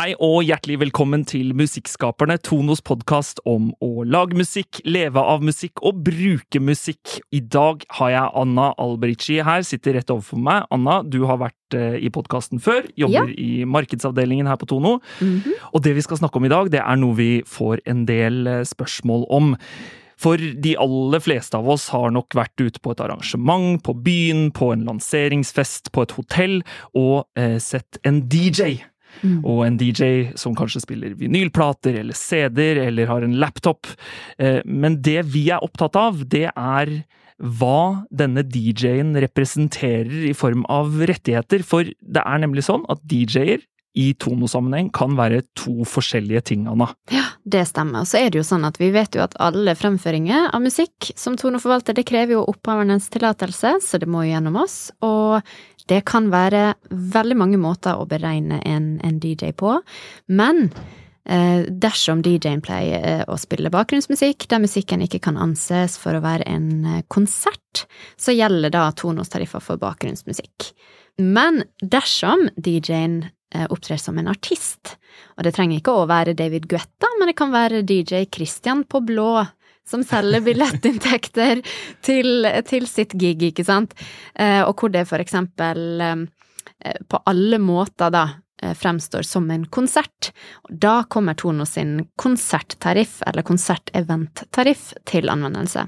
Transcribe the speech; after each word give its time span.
Hei 0.00 0.14
og 0.16 0.46
hjertelig 0.48 0.78
velkommen 0.80 1.26
til 1.28 1.50
Musikkskaperne, 1.52 2.38
Tonos 2.40 2.80
podkast 2.80 3.42
om 3.44 3.66
å 3.84 4.00
lage 4.08 4.32
musikk, 4.38 4.78
leve 4.88 5.20
av 5.20 5.42
musikk 5.44 5.82
og 5.84 5.98
bruke 6.06 6.62
musikk. 6.64 7.18
I 7.36 7.42
dag 7.44 7.84
har 7.98 8.12
jeg 8.14 8.30
Anna 8.40 8.70
Alberici 8.80 9.36
her, 9.44 9.60
sitter 9.60 9.98
rett 9.98 10.08
overfor 10.14 10.40
meg. 10.40 10.64
Anna, 10.72 11.02
du 11.04 11.18
har 11.28 11.36
vært 11.42 11.76
eh, 11.76 11.98
i 12.00 12.08
podkasten 12.08 12.62
før, 12.64 12.88
jobber 12.96 13.28
Ja. 13.28 13.36
i 13.44 13.66
markedsavdelingen 13.68 14.48
her 14.48 14.56
på 14.56 14.70
Tono. 14.72 15.02
Mhm. 15.20 15.52
Og 15.74 15.84
det 15.84 15.92
vi 15.98 16.04
skal 16.06 16.16
snakke 16.16 16.40
om 16.40 16.48
i 16.48 16.54
dag, 16.54 16.70
det 16.72 16.80
er 16.80 16.96
noe 16.96 17.18
vi 17.20 17.32
får 17.44 17.82
en 17.84 18.06
del 18.08 18.46
eh, 18.46 18.64
spørsmål 18.64 19.26
om. 19.28 19.58
For 20.16 20.36
de 20.36 20.78
aller 20.80 21.20
fleste 21.20 21.60
av 21.60 21.68
oss 21.68 21.90
har 21.92 22.08
nok 22.12 22.32
vært 22.36 22.56
ute 22.56 22.80
på 22.80 22.92
et 22.92 23.04
arrangement, 23.04 23.76
på 23.84 23.92
byen, 24.00 24.48
på 24.50 24.72
en 24.72 24.86
lanseringsfest, 24.88 25.92
på 25.92 26.08
et 26.08 26.16
hotell, 26.16 26.62
og 26.96 27.26
eh, 27.36 27.58
sett 27.60 28.00
en 28.08 28.22
DJ. 28.32 28.80
Mm. 29.22 29.38
Og 29.44 29.64
en 29.66 29.78
DJ 29.80 30.32
som 30.40 30.56
kanskje 30.58 30.82
spiller 30.84 31.16
vinylplater 31.18 32.00
eller 32.02 32.16
CD-er 32.16 32.82
eller 32.86 33.10
har 33.10 33.26
en 33.26 33.38
laptop. 33.42 33.90
Eh, 34.38 34.60
Men 34.64 35.00
det 35.02 35.24
vi 35.32 35.48
er 35.50 35.64
opptatt 35.64 35.96
av, 35.96 36.24
det 36.28 36.48
er 36.50 36.94
hva 37.40 38.04
denne 38.12 38.44
DJ-en 38.44 39.14
representerer 39.16 40.28
i 40.28 40.36
form 40.36 40.66
av 40.68 40.92
rettigheter. 41.08 41.64
For 41.64 41.88
det 41.88 42.24
er 42.24 42.42
nemlig 42.42 42.66
sånn 42.68 42.84
at 42.92 43.00
DJ-er 43.08 43.64
i 43.98 44.12
tonosammenheng 44.14 44.90
kan 44.94 45.16
være 45.18 45.42
to 45.58 45.84
forskjellige 45.88 46.44
ting, 46.52 46.66
Anna. 46.70 46.90
Ja, 47.10 47.24
det 47.42 47.64
stemmer. 47.70 48.04
Og 48.04 48.10
så 48.10 48.20
er 48.20 48.30
det 48.30 48.38
jo 48.38 48.46
sånn 48.46 48.66
at 48.68 48.78
vi 48.78 48.92
vet 48.94 49.16
jo 49.16 49.24
at 49.24 49.34
alle 49.42 49.74
fremføringer 49.78 50.50
av 50.54 50.62
musikk 50.62 51.10
som 51.18 51.38
toneforvalter, 51.40 51.96
det 51.98 52.06
krever 52.08 52.38
jo 52.38 52.46
opphavernes 52.52 53.10
tillatelse, 53.10 53.76
så 53.82 54.00
det 54.00 54.08
må 54.10 54.24
jo 54.24 54.34
gjennom 54.34 54.60
oss. 54.62 54.78
Og 55.02 55.40
det 55.90 56.04
kan 56.06 56.30
være 56.30 56.74
veldig 56.90 57.38
mange 57.40 57.58
måter 57.60 57.98
å 57.98 58.06
beregne 58.08 58.60
en, 58.68 58.92
en 59.02 59.18
DJ 59.22 59.50
på, 59.58 59.74
men 60.30 60.68
eh, 61.26 61.66
dersom 61.66 62.22
DJ-en 62.22 62.62
pleier 62.62 63.02
eh, 63.02 63.24
å 63.26 63.38
spille 63.42 63.72
bakgrunnsmusikk 63.74 64.46
der 64.52 64.62
musikken 64.62 65.02
ikke 65.02 65.22
kan 65.26 65.40
anses 65.40 65.98
for 65.98 66.14
å 66.14 66.22
være 66.22 66.46
en 66.46 66.70
eh, 66.86 67.02
konsert, 67.10 67.88
så 68.14 68.36
gjelder 68.36 68.70
da 68.76 68.86
tonostariffer 68.94 69.64
for 69.64 69.82
bakgrunnsmusikk. 69.82 70.70
Men 71.20 71.64
dersom 71.82 72.46
DJ-en 72.54 73.24
opptrer 73.50 73.98
som 73.98 74.18
en 74.20 74.28
artist, 74.30 74.96
og 75.36 75.42
det 75.46 75.54
trenger 75.56 75.80
ikke 75.80 75.94
å 75.96 76.08
være 76.10 76.36
David 76.38 76.68
Guetta, 76.70 77.08
men 77.18 77.30
det 77.30 77.36
kan 77.38 77.50
være 77.50 77.82
DJ 77.82 78.26
Christian 78.30 78.84
på 78.86 79.02
blå, 79.02 79.40
som 79.90 80.04
selger 80.06 80.44
billettinntekter 80.44 81.62
til, 82.06 82.46
til 82.68 82.86
sitt 82.90 83.16
gig, 83.18 83.42
ikke 83.50 83.66
sant, 83.66 83.96
eh, 84.34 84.62
og 84.62 84.76
hvor 84.78 84.92
det 84.94 85.08
for 85.10 85.22
eksempel 85.22 86.04
eh, 86.04 86.22
på 87.10 87.20
alle 87.28 87.58
måter 87.62 88.12
da 88.14 88.26
eh, 88.62 88.74
fremstår 88.78 89.26
som 89.26 89.48
en 89.50 89.66
konsert. 89.72 90.30
Og 90.68 90.76
Da 90.84 90.94
kommer 91.10 91.34
Tono 91.34 91.66
sin 91.66 92.06
konserttariff, 92.20 93.18
eller 93.26 93.46
konserteventtariff, 93.46 94.92
til 95.08 95.32
anvendelse. 95.32 95.86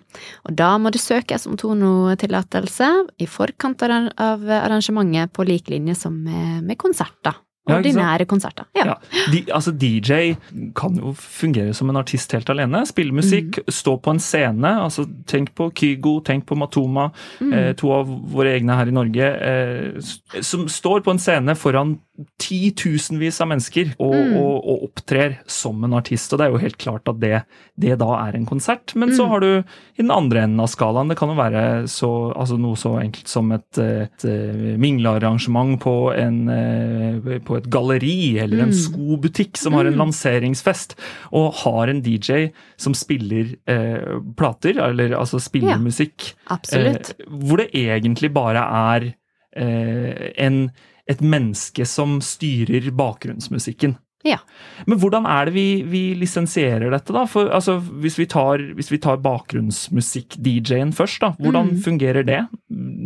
Og 0.48 0.58
da 0.58 0.72
må 0.82 0.90
det 0.92 1.04
søkes 1.04 1.46
om 1.46 1.56
Tono-tillatelse 1.60 2.90
i 3.22 3.30
forkant 3.30 3.86
av 3.86 4.50
arrangementet 4.58 5.36
på 5.36 5.46
lik 5.46 5.70
linje 5.72 6.00
som 6.04 6.18
med, 6.26 6.64
med 6.66 6.80
konserter. 6.80 7.38
Ja. 7.68 7.76
Ordinære 7.78 8.24
konserter. 8.26 8.64
Ja. 8.74 8.84
Ja, 8.84 8.94
de, 9.30 9.44
altså 9.54 9.70
DJ 9.78 10.34
kan 10.74 10.96
jo 10.98 11.12
fungere 11.14 11.72
som 11.74 11.88
en 11.90 11.96
artist 11.96 12.32
helt 12.34 12.50
alene. 12.50 12.80
Spille 12.86 13.12
musikk, 13.14 13.60
Mm. 13.62 13.70
stå 13.70 13.96
på 14.02 14.10
en 14.10 14.18
scene. 14.18 14.64
altså 14.82 15.06
Tenk 15.26 15.54
på 15.54 15.70
Kygo, 15.72 16.20
tenk 16.24 16.44
på 16.46 16.56
Matoma, 16.58 17.12
Mm. 17.40 17.52
eh, 17.54 17.72
to 17.74 17.92
av 17.92 18.06
våre 18.08 18.58
egne 18.58 18.74
her 18.74 18.86
i 18.88 18.90
Norge, 18.90 19.22
eh, 19.22 20.00
som 20.42 20.66
står 20.66 21.00
på 21.04 21.10
en 21.12 21.18
scene 21.18 21.54
foran 21.54 21.98
titusenvis 22.38 23.40
av 23.40 23.48
mennesker 23.48 23.94
og, 23.98 24.12
Mm. 24.14 24.36
og, 24.36 24.64
og 24.68 24.82
opptrer 24.90 25.38
som 25.46 25.82
en 25.84 25.94
artist. 25.94 26.32
Og 26.32 26.38
det 26.38 26.46
er 26.46 26.50
jo 26.52 26.58
helt 26.58 26.78
klart 26.78 27.08
at 27.08 27.18
det, 27.20 27.44
det 27.78 27.98
da 27.98 28.10
er 28.28 28.36
en 28.36 28.46
konsert. 28.46 28.94
Men 28.94 29.10
så 29.10 29.24
Mm. 29.24 29.28
har 29.30 29.40
du 29.40 29.58
i 29.58 30.02
den 30.02 30.10
andre 30.10 30.42
enden 30.42 30.60
av 30.60 30.66
skalaen, 30.68 31.08
det 31.08 31.16
kan 31.16 31.28
jo 31.28 31.34
være 31.36 31.84
så, 31.88 32.32
altså 32.36 32.58
noe 32.58 32.74
så 32.76 33.00
enkelt 33.00 33.28
som 33.28 33.50
et, 33.52 33.78
et, 33.78 34.24
et 34.24 34.78
minglearrangement 34.78 35.78
på, 35.80 36.12
en, 36.16 36.48
eh, 36.48 37.20
på 37.52 37.58
et 37.60 37.70
galleri 37.70 38.38
eller 38.42 38.64
en 38.64 38.72
Mm. 38.72 38.78
skobutikk 38.82 39.56
som 39.60 39.76
har 39.78 39.84
en 39.86 39.94
Mm. 39.94 40.00
lanseringsfest, 40.06 40.96
og 41.32 41.52
har 41.62 41.88
en 41.92 42.02
DJ 42.02 42.50
som 42.76 42.94
spiller 42.96 43.54
eh, 43.68 44.20
plater, 44.36 44.80
eller 44.88 45.12
altså 45.20 45.38
spiller 45.40 45.76
Ja, 45.76 45.78
musikk, 45.78 46.32
eh, 46.50 46.96
hvor 47.28 47.58
det 47.62 47.70
egentlig 47.74 48.32
bare 48.32 48.64
er 48.96 49.12
eh, 49.54 50.30
en, 50.38 50.70
et 51.06 51.20
menneske 51.20 51.84
som 51.86 52.20
styrer 52.24 52.90
bakgrunnsmusikken. 52.96 53.98
Ja. 54.24 54.38
Men 54.86 54.98
hvordan 55.02 55.26
er 55.26 55.46
det 55.46 55.54
vi, 55.54 55.82
vi 55.82 56.14
lisensierer 56.14 56.92
dette, 56.94 57.12
da? 57.12 57.24
For, 57.26 57.48
altså, 57.50 57.80
hvis 58.00 58.16
vi 58.20 58.24
tar, 58.30 58.58
hvis 58.78 58.88
vi 58.92 58.98
tar 59.02 59.16
bakgrunnsmusikk-DJ-en 59.18 60.92
først, 60.94 61.20
da. 61.20 61.32
Hvordan 61.40 61.72
Mm. 61.72 61.82
fungerer 61.82 62.24
det? 62.24 62.46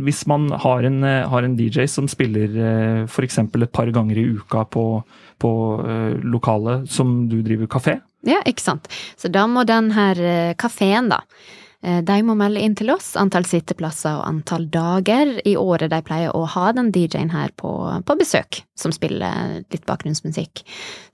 Hvis 0.06 0.22
man 0.30 0.50
har 0.52 0.86
en, 0.86 1.02
eh, 1.04 1.28
har 1.28 1.42
en 1.42 1.56
DJ 1.58 1.86
som 1.90 2.06
spiller 2.08 2.52
eh, 2.54 3.04
f.eks. 3.04 3.38
et 3.38 3.72
par 3.72 3.90
ganger 3.90 4.18
i 4.18 4.28
uka 4.38 4.64
på, 4.70 5.02
på 5.42 5.52
eh, 5.82 6.14
lokalet 6.22 6.86
som 6.90 7.28
du 7.28 7.40
driver 7.42 7.66
kafé? 7.66 7.98
Ja, 8.26 8.38
ikke 8.46 8.62
sant. 8.62 8.86
Så 9.18 9.28
da 9.28 9.46
må 9.50 9.64
den 9.66 9.90
her 9.94 10.54
kafeen, 10.58 11.10
da, 11.12 11.20
de 12.02 12.16
må 12.26 12.34
melde 12.34 12.62
inn 12.64 12.74
til 12.74 12.90
oss 12.90 13.12
antall 13.20 13.44
sitteplasser 13.46 14.16
og 14.18 14.24
antall 14.26 14.64
dager 14.72 15.36
i 15.46 15.52
året 15.60 15.92
de 15.92 16.00
pleier 16.02 16.34
å 16.34 16.40
ha 16.50 16.72
den 16.74 16.88
DJ-en 16.90 17.30
her 17.30 17.52
på, 17.54 17.70
på 18.02 18.16
besøk, 18.18 18.62
som 18.74 18.94
spiller 18.94 19.60
litt 19.70 19.86
bakgrunnsmusikk. 19.86 20.64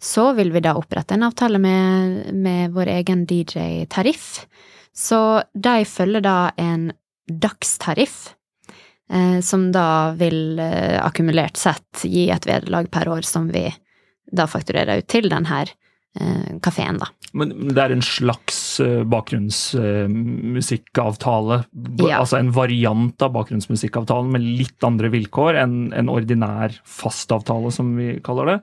Så 0.00 0.30
vil 0.38 0.54
vi 0.54 0.64
da 0.64 0.72
opprette 0.80 1.18
en 1.18 1.26
avtale 1.28 1.60
med, 1.60 2.32
med 2.32 2.72
vår 2.72 2.94
egen 2.94 3.26
DJ-tariff. 3.28 4.46
Så 4.96 5.42
de 5.52 5.82
følger 5.84 6.24
da 6.24 6.38
en 6.56 6.92
dagstariff. 7.28 8.32
Eh, 9.10 9.40
som 9.40 9.72
da 9.72 10.12
vil 10.16 10.58
eh, 10.58 11.04
akkumulert 11.04 11.56
sett 11.60 12.04
gi 12.06 12.30
et 12.30 12.46
vederlag 12.48 12.90
per 12.90 13.08
år 13.12 13.22
som 13.26 13.48
vi 13.52 13.74
da 14.32 14.46
fakturerer 14.48 14.98
ut 15.02 15.08
til 15.10 15.28
denne 15.28 15.62
eh, 15.62 16.58
kafeen, 16.64 16.98
da. 17.02 17.06
Men 17.36 17.48
det 17.72 17.80
er 17.80 17.90
en 17.94 18.02
slags 18.04 18.80
bakgrunnsmusikkavtale? 19.08 21.56
Ja. 22.02 22.18
Altså 22.20 22.36
en 22.36 22.52
variant 22.52 23.22
av 23.24 23.32
bakgrunnsmusikkavtalen 23.38 24.30
med 24.34 24.42
litt 24.44 24.84
andre 24.84 25.08
vilkår 25.12 25.54
enn 25.62 25.92
en 25.96 26.08
ordinær 26.12 26.70
fastavtale, 26.84 27.70
som 27.72 27.96
vi 27.96 28.20
kaller 28.24 28.46
det? 28.50 28.58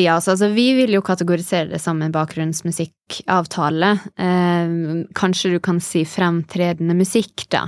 Ja, 0.00 0.20
så 0.20 0.32
altså, 0.32 0.48
vi 0.54 0.70
vil 0.78 0.94
jo 0.94 1.02
kategorisere 1.04 1.68
det 1.74 1.80
som 1.82 2.00
en 2.02 2.12
bakgrunnsmusikkavtale. 2.14 3.90
Eh, 4.16 4.72
kanskje 5.18 5.52
du 5.54 5.58
kan 5.62 5.80
si 5.84 6.06
fremtredende 6.08 6.96
musikk, 6.96 7.44
da. 7.52 7.66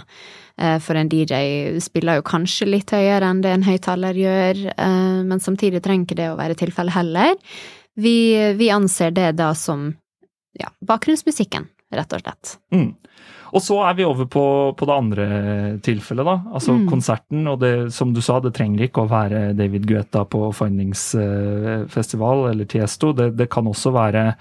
Eh, 0.57 0.79
for 0.81 0.97
en 0.97 1.11
DJ 1.13 1.81
spiller 1.85 2.21
jo 2.21 2.27
kanskje 2.27 2.69
litt 2.71 2.93
høyere 2.95 3.29
enn 3.29 3.43
det 3.45 3.53
en 3.53 3.67
høyttaler 3.67 4.17
gjør, 4.17 4.65
eh, 4.73 5.21
men 5.29 5.45
samtidig 5.45 5.83
trenger 5.85 6.09
ikke 6.09 6.21
det 6.23 6.31
å 6.33 6.39
være 6.41 6.57
tilfellet 6.61 6.97
heller. 6.97 7.37
Vi, 8.01 8.17
vi 8.57 8.73
anser 8.73 9.13
det 9.13 9.35
da 9.37 9.53
som 9.59 9.91
ja, 10.59 10.73
bakgrunnsmusikken, 10.85 11.69
rett 11.93 12.17
og 12.17 12.25
slett. 12.25 12.57
Mm. 12.73 12.93
Og 13.53 13.61
så 13.61 13.77
er 13.85 13.95
vi 13.99 14.05
over 14.09 14.25
på, 14.33 14.43
på 14.77 14.87
det 14.89 14.95
andre 14.97 15.27
tilfellet, 15.85 16.25
da. 16.25 16.37
Altså 16.57 16.73
Mm. 16.79 16.87
konserten. 16.89 17.47
Og 17.53 17.61
det, 17.61 17.93
som 17.93 18.13
du 18.15 18.21
sa, 18.25 18.41
det 18.41 18.55
trenger 18.57 18.87
ikke 18.89 19.05
å 19.05 19.11
være 19.11 19.55
David 19.57 19.85
Guetta 19.87 20.25
på 20.25 20.47
Findings 20.57 21.15
eh, 21.15 21.85
eller 21.87 22.65
Tiesto. 22.65 23.13
Det, 23.13 23.37
det 23.37 23.51
kan 23.51 23.67
også 23.69 23.93
være 23.93 24.35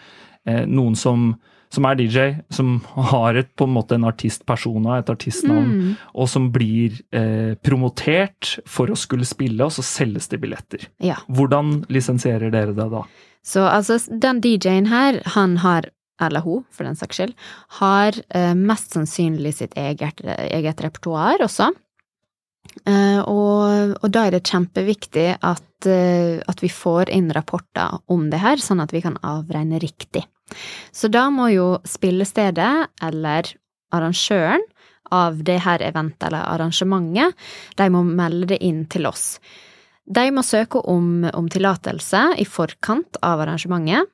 eh, 0.45 0.65
noen 0.65 0.95
som, 0.95 1.33
som 1.69 1.85
er 1.85 1.95
DJ, 1.99 2.29
som 2.49 2.79
har 3.11 3.35
et, 3.35 3.51
på 3.55 3.67
en 3.67 3.73
måte 3.75 3.95
en 3.95 4.07
artistpersona, 4.07 4.99
et 4.99 5.09
artistnavn, 5.09 5.71
Mm. 5.71 5.95
og 6.15 6.27
som 6.29 6.49
blir 6.51 7.01
eh, 7.11 7.55
promotert 7.63 8.59
for 8.67 8.87
å 8.91 8.95
skulle 8.97 9.25
spille, 9.27 9.63
og 9.63 9.71
så 9.71 9.83
selges 9.83 10.27
det 10.31 10.39
billetter. 10.41 10.87
Ja. 11.03 11.15
Hvordan 11.27 11.85
lisensierer 11.89 12.51
dere 12.51 12.73
det 12.75 12.89
da? 12.91 13.03
Så 13.43 13.63
altså, 13.65 13.97
den 14.21 14.39
DJ-en 14.41 14.85
her, 14.91 15.21
han 15.35 15.57
har, 15.57 15.89
eller 16.21 16.43
hun, 16.45 16.65
for 16.71 16.87
den 16.87 16.97
saks 16.99 17.19
skyld, 17.19 17.37
har 17.81 18.17
eh, 18.29 18.53
mest 18.57 18.95
sannsynlig 18.95 19.55
sitt 19.57 19.77
eget, 19.79 20.21
eget 20.23 20.83
repertoar 20.85 21.43
også. 21.45 21.71
Eh, 22.87 23.19
og, 23.27 23.95
og 23.99 24.11
da 24.13 24.25
er 24.27 24.37
det 24.37 24.45
kjempeviktig 24.47 25.27
at, 25.37 25.87
eh, 25.89 26.39
at 26.47 26.61
vi 26.63 26.69
får 26.71 27.11
inn 27.13 27.31
rapporter 27.35 27.99
om 28.11 28.29
det 28.31 28.41
her, 28.43 28.61
sånn 28.61 28.83
at 28.83 28.93
vi 28.95 29.03
kan 29.03 29.17
avregne 29.25 29.81
riktig. 29.81 30.23
Så 30.91 31.09
da 31.11 31.27
må 31.33 31.49
jo 31.53 31.73
spillestedet, 31.87 32.91
eller 33.03 33.49
arrangøren 33.95 34.63
av 35.11 35.41
det 35.43 35.59
her 35.65 35.83
eventet 35.83 36.29
eller 36.29 36.47
arrangementet, 36.47 37.35
de 37.79 37.89
må 37.91 38.03
melde 38.07 38.53
det 38.53 38.61
inn 38.63 38.85
til 38.91 39.09
oss. 39.09 39.35
De 40.07 40.23
må 40.33 40.43
søke 40.43 40.81
om, 40.91 41.27
om 41.35 41.47
tillatelse 41.51 42.23
i 42.41 42.47
forkant 42.47 43.19
av 43.23 43.43
arrangementet, 43.43 44.09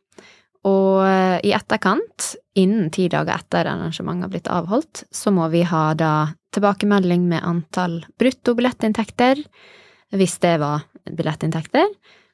og 0.67 1.05
eh, 1.07 1.37
i 1.47 1.53
etterkant, 1.55 2.33
innen 2.59 2.89
ti 2.93 3.07
dager 3.11 3.39
etter 3.39 3.69
arrangementet 3.71 4.27
har 4.27 4.33
blitt 4.33 4.51
avholdt, 4.51 5.05
så 5.13 5.31
må 5.31 5.47
vi 5.53 5.63
ha 5.69 5.85
da 5.97 6.13
tilbakemelding 6.55 7.27
med 7.29 7.45
antall 7.45 8.01
brutto 8.19 8.55
billettinntekter, 8.57 9.43
hvis 10.17 10.37
det 10.43 10.57
var 10.63 10.85
billettinntekter, 11.07 11.87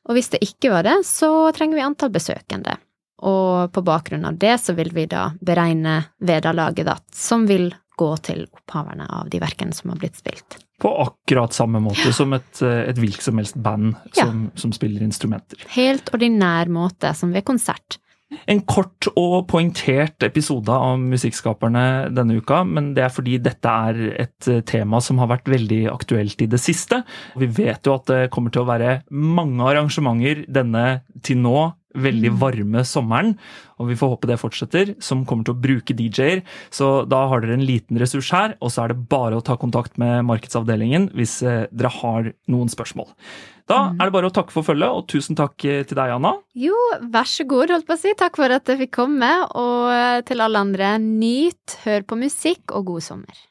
Og 0.03 0.18
hvis 0.18 0.33
det 0.33 0.41
ikke 0.44 0.69
var 0.74 0.83
det, 0.83 0.97
så 1.07 1.30
trenger 1.56 1.77
vi 1.80 1.83
antall 1.85 2.09
besøkende. 2.12 2.74
Og 3.24 3.71
på 3.71 3.83
bakgrunn 3.88 4.25
av 4.27 4.35
det 4.35 4.57
så 4.59 4.74
vil 4.75 4.89
vi 4.91 5.06
da 5.07 5.30
beregne 5.39 5.94
vederlaget 6.19 6.85
da, 6.89 6.97
som 7.15 7.45
vil 7.47 7.69
gå 7.95 8.09
til 8.25 8.44
opphaverne 8.51 9.06
av 9.07 9.30
de 9.31 9.39
verkene 9.39 9.71
som 9.71 9.94
har 9.94 10.01
blitt 10.01 10.19
spilt. 10.19 10.57
På 10.81 10.91
akkurat 11.06 11.56
samme 11.56 11.80
måte 11.80 12.12
som 12.12 12.33
et, 12.35 12.59
et 12.65 13.00
hvilket 13.00 13.24
som 13.30 13.39
helst 13.39 13.56
band 13.56 13.94
Ja. 14.18 14.25
som, 14.25 14.50
som 14.59 14.74
spiller 14.75 15.06
instrumenter. 15.06 15.62
Helt 15.77 16.12
ordinær 16.13 16.68
måte, 16.68 17.13
som 17.15 17.31
ved 17.31 17.45
konsert. 17.47 18.00
En 18.49 18.61
kort 18.67 19.07
og 19.19 19.45
poengtert 19.51 20.23
episode 20.25 20.73
av 20.73 20.97
Musikkskaperne 20.99 22.09
denne 22.15 22.39
uka, 22.41 22.63
men 22.67 22.91
det 22.97 23.05
er 23.05 23.13
fordi 23.13 23.37
dette 23.43 23.69
er 23.69 24.01
et 24.25 24.49
eh, 24.49 24.63
tema 24.67 24.99
som 25.03 25.21
har 25.21 25.29
vært 25.31 25.51
veldig 25.53 25.83
aktuelt 25.91 26.41
i 26.43 26.49
det 26.49 26.59
siste. 26.61 27.03
Vi 27.39 27.47
vet 27.47 27.85
jo 27.87 27.97
at 27.97 28.09
det 28.09 28.31
kommer 28.33 28.53
til 28.53 28.63
å 28.63 28.69
være 28.69 28.97
mange 29.13 29.63
arrangementer 29.69 30.43
denne 30.51 31.03
til 31.23 31.39
nå 31.43 31.57
veldig 31.94 32.34
varme 32.42 32.84
sommeren, 32.88 33.34
og 33.81 33.90
vi 33.90 33.98
får 34.00 34.13
håpe 34.13 34.30
det 34.30 34.40
fortsetter, 34.42 34.94
som 35.04 35.24
kommer 35.30 35.48
til 35.48 35.56
å 35.56 35.62
bruke 35.63 35.95
DJ-er. 35.98 36.44
Så 36.74 37.06
da 37.10 37.24
har 37.30 37.44
dere 37.44 37.57
en 37.57 37.66
liten 37.68 38.00
ressurs 38.01 38.31
her, 38.34 38.57
og 38.63 38.74
så 38.74 38.84
er 38.84 38.94
det 38.94 39.07
bare 39.12 39.40
å 39.40 39.45
ta 39.45 39.57
kontakt 39.60 40.00
med 40.01 40.25
markedsavdelingen 40.30 41.12
hvis 41.18 41.40
eh, 41.45 41.66
dere 41.72 41.94
har 42.01 42.34
noen 42.51 42.72
spørsmål. 42.72 43.12
Da 43.69 43.94
er 43.94 44.10
det 44.10 44.16
bare 44.16 44.28
å 44.28 44.34
takke 44.36 44.51
for 44.51 44.68
følget, 44.68 44.92
og 44.92 45.07
tusen 45.12 45.40
takk 45.40 45.56
eh, 45.69 45.86
til 45.88 46.00
deg, 46.00 46.18
Anna. 46.18 46.36
Jo, 46.60 46.75
vær 47.13 47.30
så 47.30 47.48
god, 47.48 47.78
holdt 47.78 47.88
på 47.90 47.98
å 47.98 48.01
si. 48.01 48.13
Takk 48.19 48.38
for 48.42 48.54
at 48.54 48.69
jeg 48.69 48.86
fikk 48.86 48.95
komme, 49.00 49.31
og 49.56 50.28
til 50.28 50.44
alle 50.44 50.68
andre, 50.68 50.98
nyt, 51.01 51.80
hør 51.86 52.06
på 52.07 52.19
musikk, 52.25 52.66
og 52.75 52.92
god 52.92 53.12
sommer. 53.12 53.44